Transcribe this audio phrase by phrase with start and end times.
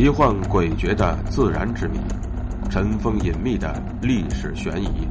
[0.00, 1.98] 奇幻诡谲的自然之谜，
[2.70, 5.06] 尘封隐秘的历史悬疑，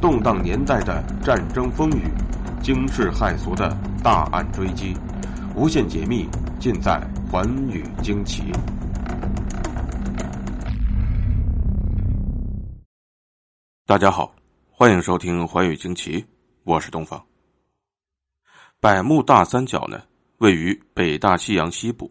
[0.00, 2.04] 动荡年代的战争风雨，
[2.62, 4.96] 惊世骇俗的大案追击，
[5.56, 6.28] 无限解密
[6.60, 8.44] 尽在《寰宇惊奇》。
[13.84, 14.32] 大家好，
[14.70, 16.22] 欢迎收听《寰宇惊奇》，
[16.62, 17.20] 我是东方。
[18.78, 20.00] 百慕大三角呢，
[20.38, 22.08] 位于北大西洋西部。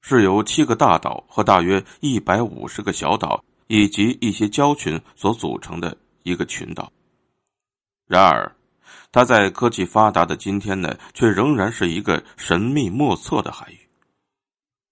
[0.00, 6.90] 是由七个大岛和大约一百五十个小岛以及一些礁群所组成的一个群岛。
[8.06, 8.56] 然而，
[9.12, 13.78] 它在科技发达的今天呢，却仍然是一个神秘莫测的海域。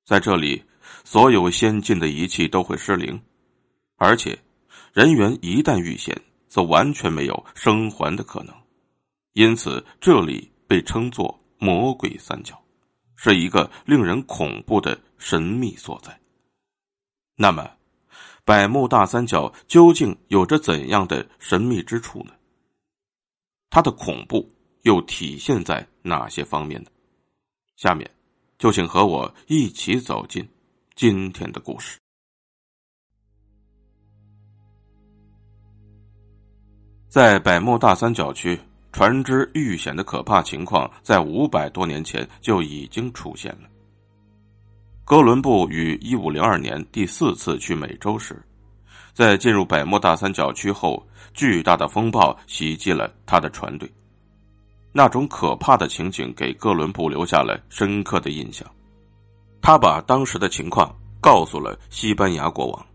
[0.04, 0.62] 在这里，
[1.02, 3.20] 所有先进的仪器都会失灵，
[3.96, 4.38] 而且
[4.92, 8.54] 人员一旦遇险，则完全没有生还的可能。
[9.32, 12.60] 因此，这里被称作“魔鬼三角”。
[13.16, 16.20] 是一个令人恐怖的神秘所在。
[17.34, 17.68] 那么，
[18.44, 22.32] 百慕大三角究竟有着怎样的神秘之处呢？
[23.68, 24.48] 它的恐怖
[24.82, 26.90] 又体现在哪些方面呢？
[27.76, 28.10] 下面，
[28.58, 30.48] 就请和我一起走进
[30.94, 31.98] 今天的故事。
[37.08, 38.60] 在百慕大三角区。
[38.96, 43.68] 船只遇险的可怕情况，在五百多年前就已经出现了。
[45.04, 48.42] 哥伦布于一五零二年第四次去美洲时，
[49.12, 53.86] 在进入百慕大三角区后，巨大的风暴袭击了他的船队。
[54.92, 58.66] 那种可怕的情景给哥伦布留下了深刻的印象。
[59.60, 62.86] 他把当时的情况告诉了西班牙国王。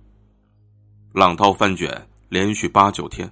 [1.13, 1.95] 浪涛翻卷，
[2.27, 3.31] 连续八九天，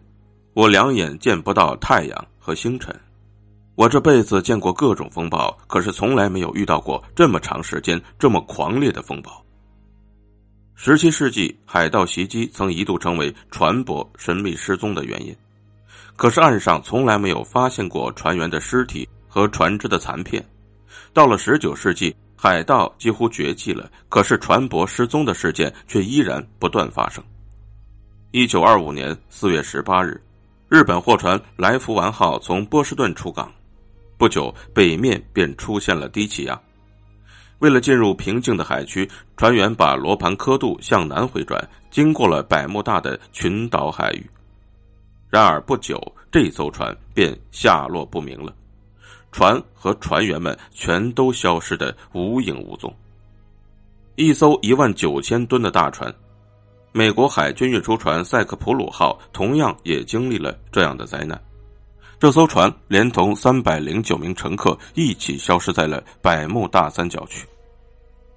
[0.53, 2.27] 我两眼见不到太阳。
[2.49, 2.91] 和星辰，
[3.75, 9.45] 我这辈子见过各种风暴，可是从来没有遇到过这么长时间、这么狂烈的风暴。
[10.73, 15.35] 十七世纪海盗袭击曾一度成为船舶神秘失踪的原因，
[16.15, 20.43] 可是岸上从来没有发现过船员的尸体和船只的残片。
[21.13, 27.23] 到了十九世纪，海盗几乎绝迹了，可是船舶失踪的事件却依然不断发生。
[28.31, 30.19] 一九二五年四月十八日。
[30.69, 33.51] 日本货船“来福丸号”从波士顿出港，
[34.19, 36.61] 不久北面便出现了低气压。
[37.57, 44.29] 为了进入平静的海区，船员把罗盘刻度向南回转，经过了百慕大的群岛海域。
[45.27, 45.99] 然而不久，
[46.31, 48.53] 这艘船便下落不明了，
[49.31, 52.95] 船和船员们全都消失的无影无踪。
[54.17, 56.13] 一艘一万九千吨的大船。
[56.91, 61.39] 美国海军运输船“塞克普鲁号”同样也经历了这样的灾难，
[62.19, 67.45] 这艘船连同三百零九名乘客一起消失在了百慕大三角区。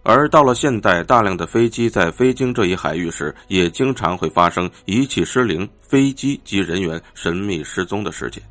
[0.03, 8.43] 而到了现代，大量的飞机在飞经这一海域时，也经常会发生仪器失灵、飞机及人员神秘失踪的事件。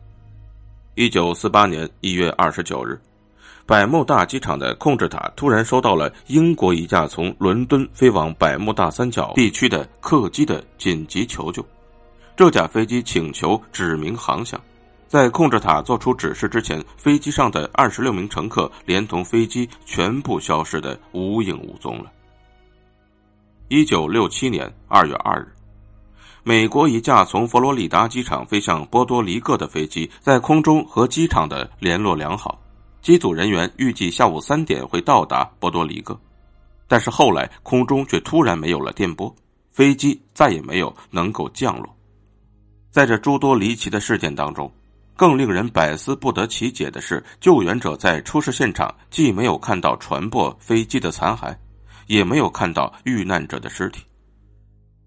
[0.96, 3.00] 一九四八年一月二十九日。
[3.66, 11.66] 百慕大机场的控制塔突然收到了英国一架从伦敦飞往百慕大三角地区的客机的紧急求救。
[12.36, 14.60] 这架飞机请求指明航向，
[15.08, 22.12] 在控制塔做出指示之前，飞机上的二十六名乘客连同飞机全部消失的无影无踪了。
[23.68, 25.48] 一九六七年二月二日，
[26.44, 32.60] 美国一架从佛罗里达机场飞向波多黎各的飞机在空中和机场的联络良好。
[33.02, 36.20] 机组人员预计下午三点会到达波多黎各，
[36.88, 39.36] 但是后来空中却突然没有了电波，
[39.72, 41.98] 飞机再也没有能够降落。
[42.92, 44.72] 在这诸多离奇的事件当中，
[45.16, 51.56] 更令人百思不得其解的是，救援者在出事现场既没有看到船舶、飞机的残骸，
[52.06, 54.04] 也没有看到遇难者的尸体。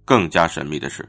[0.04, 1.08] 更加神秘的是，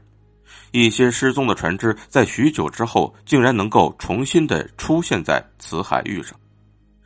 [0.70, 6.38] 一些失踪的船只在许久之后，竟然能够重新的出现在此海域上。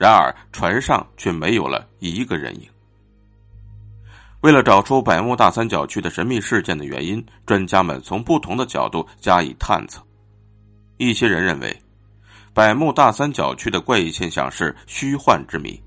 [0.00, 2.66] 然而，船上却没有了一个人影。
[4.40, 10.02] 为了找出百慕大三角区的神秘事件的原因，专家们从不同的角度加以探测。
[10.96, 11.82] 一些人认为，
[12.54, 15.78] 百慕大三角区的怪异现象是虚幻之谜。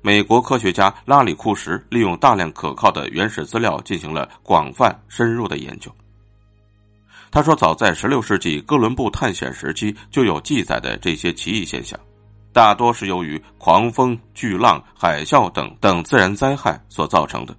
[0.00, 5.94] 美国科学家拉里库什利用大量可靠的原始资料进行了广泛深入的研究。
[7.30, 11.96] 他说，早在16世纪哥伦布探险时期就有记载的这些奇异现象。
[12.52, 17.56] 大多是由于狂风、巨浪、海啸等等自然灾害所造成的，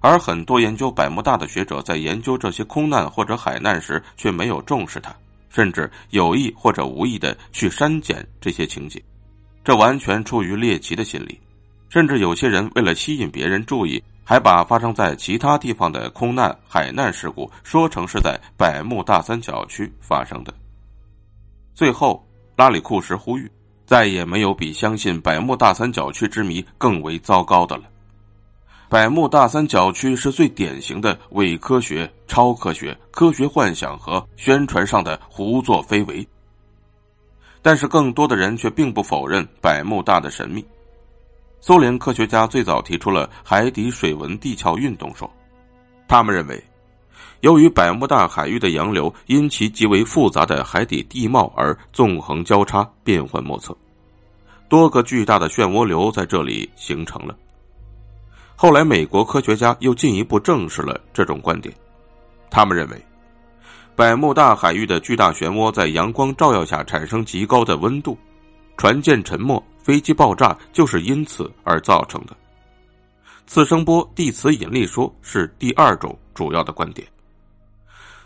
[0.00, 5.14] 而很多研究百慕大的学者在研究这些空难或者海难时，却没有重视它，
[5.50, 9.02] 甚至有意或者无意的去删减这些情节，
[9.62, 11.38] 这完全出于猎奇的心理，
[11.90, 20.54] 甚至有些人为了吸引别人注意，还把发生在其他地方的空难、海难事故说成是在百慕大三角区发生的。
[21.74, 22.26] 最后，
[22.56, 23.50] 拉里库什呼吁，
[23.88, 27.84] 再也没有比相信百慕大三角区之谜更为糟糕的了。
[28.86, 36.26] 百慕大三角区是最典型的伪科学、超科学、科学幻想和宣传上的胡作非为。
[37.62, 40.62] 但是，更多的人却并不否认百慕大的神秘。
[41.58, 45.30] 苏联科学家最早提出了海底水文地壳运动说，
[46.06, 46.62] 他们认为，
[47.40, 53.76] 由于百慕大海域的洋流因其极为复杂的海底地貌而纵横交叉、变幻莫测，
[54.68, 57.36] 多个巨大的漩涡流在这里形成了。
[58.56, 61.72] 后来，美国科学家又进一步证实了这种观点，
[62.50, 63.00] 他们认为，
[63.94, 68.18] 百慕大海域的巨大漩涡在阳光照耀下产生极高的温度，
[68.76, 69.62] 船舰沉没。
[69.78, 72.36] 飞机爆炸就是因此而造成的。
[73.46, 77.08] 次声波地磁引力说是第二种主要的观点。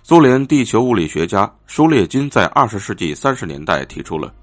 [0.04, 4.34] 苏联地球物理学家舒列金在二十世纪三十年代提出了，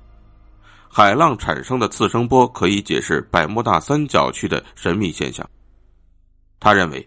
[0.87, 5.45] 海浪产生的次声波可以解释百慕大三角区的神秘现象。
[6.61, 7.05] 他认为，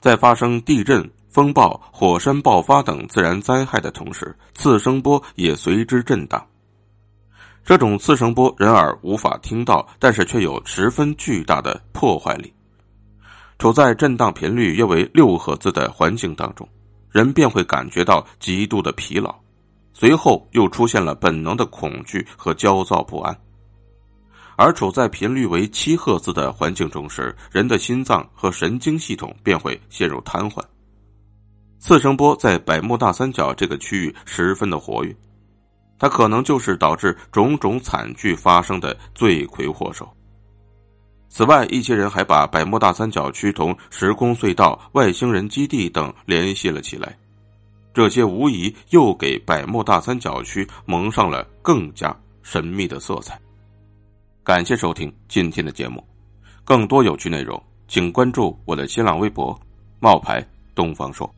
[0.00, 6.46] 在发生地震、风暴、火山爆发等自然灾害的同时，次声波也随之震荡。
[7.64, 12.54] 这种次声波人耳无法听到，但是却有十分巨大的破坏力。
[13.58, 16.68] 处在震荡频率约为六赫兹的环境当中，
[17.10, 19.34] 人便会感觉到极度的疲劳，
[19.92, 23.36] 随后又出现了本能的恐惧和焦躁不安。
[24.56, 30.62] 而处在频率为七赫兹的环境中时，人的心脏和神经系统便会陷入瘫痪。
[31.78, 35.14] 次声波在百慕大三角这个区域十分的活跃。
[35.98, 40.06] 它可能就是导致种种惨剧发生的罪魁祸首。
[41.28, 47.14] 此外，一些人还把百慕大三角区同时空隧道、外星人基地等联系了起来，
[47.92, 53.38] 这些无疑又给百慕大三角区蒙上了更加神秘的色彩。
[54.42, 56.02] 感谢收听今天的节目，
[56.64, 59.58] 更多有趣内容，请关注我的新浪微博
[60.00, 60.42] “冒牌
[60.74, 61.30] 东方说”。